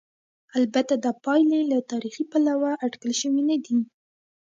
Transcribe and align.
البته 0.57 0.93
دا 1.05 1.11
پایلې 1.25 1.61
له 1.71 1.77
تاریخي 1.91 2.23
پلوه 2.31 2.71
اټکل 2.85 3.11
شوې 3.21 3.41
نه 3.49 3.57
دي. 3.63 3.77